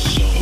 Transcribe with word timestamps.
zone 0.00 0.37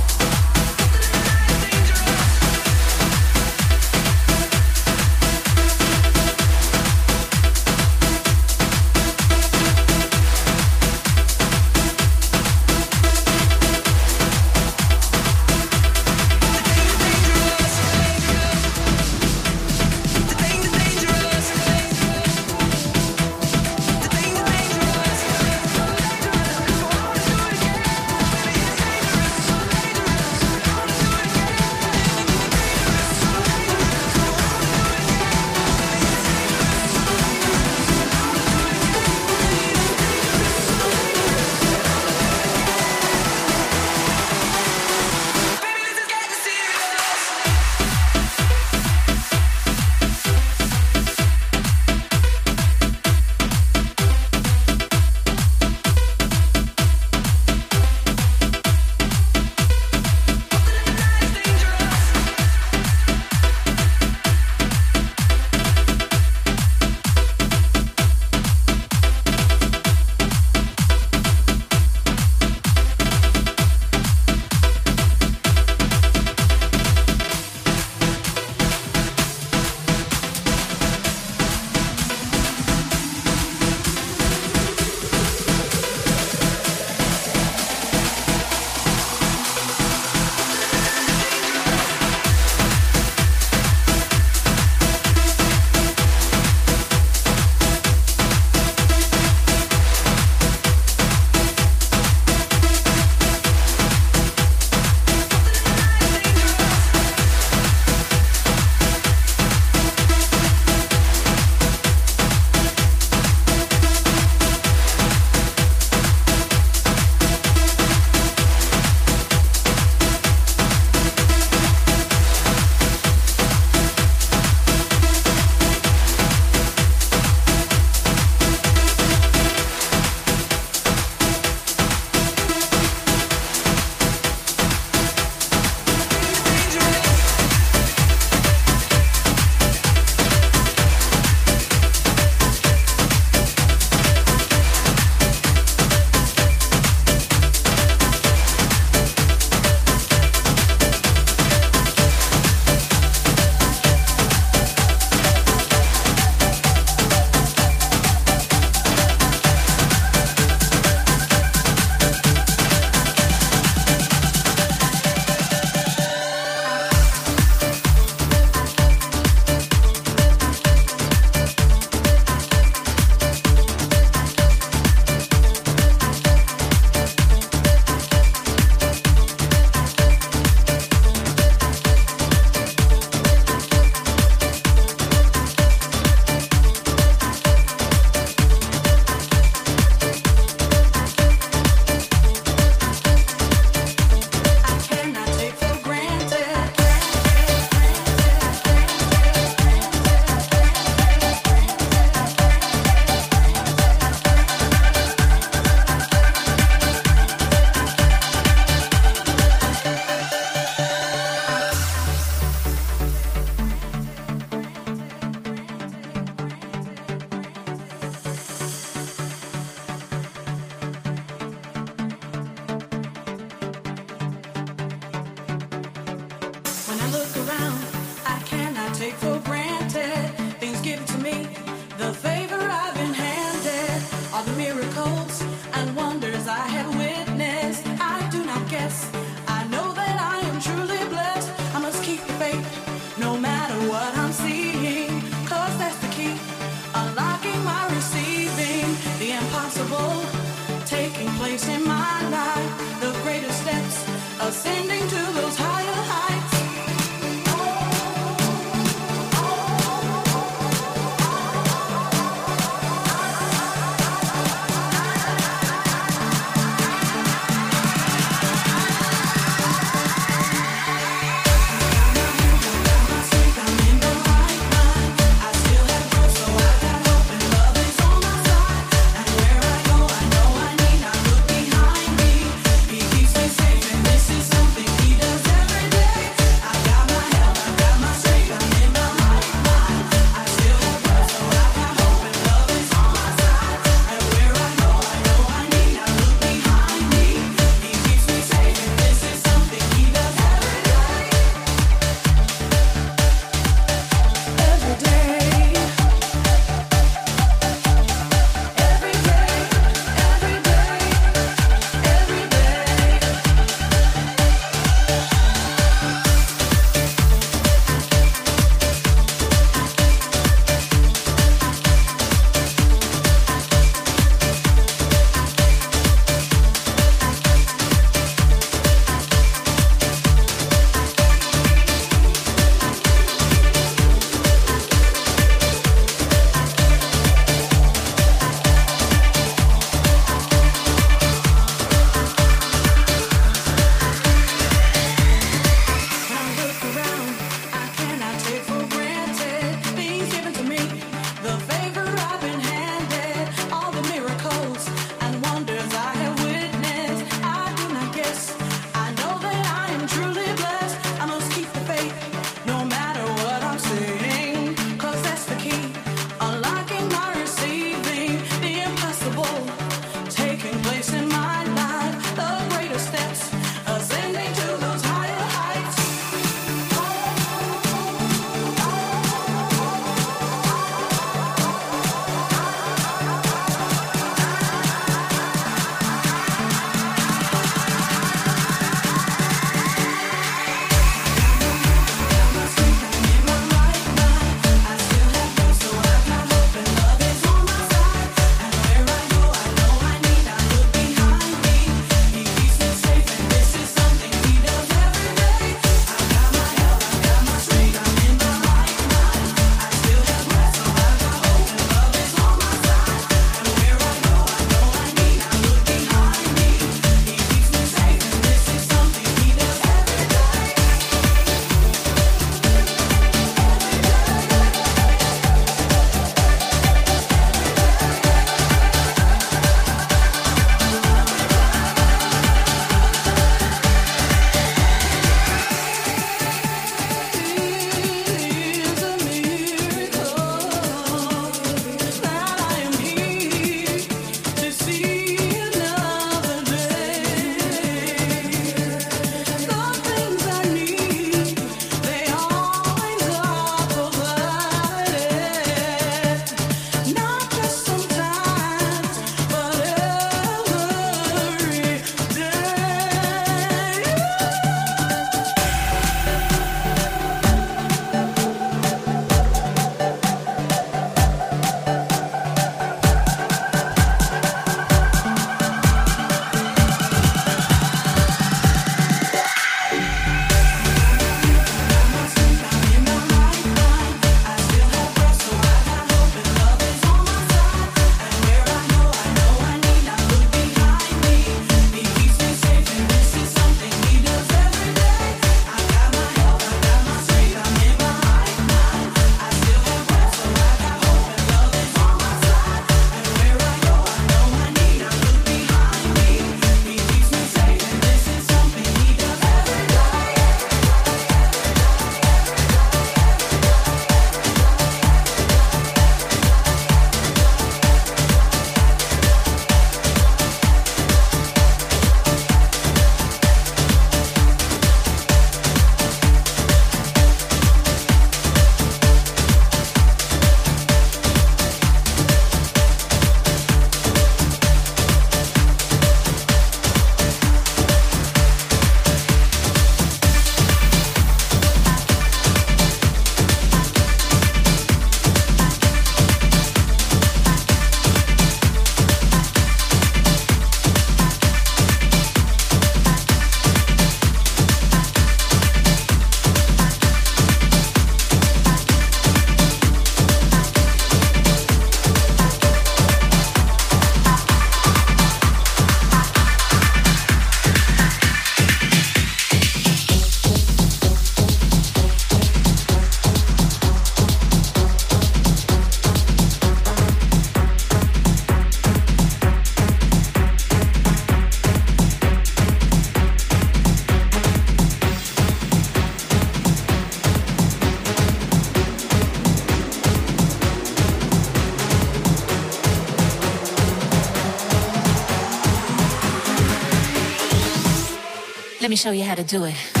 show 599.01 599.09
you 599.09 599.23
how 599.23 599.33
to 599.33 599.43
do 599.43 599.63
it. 599.63 600.00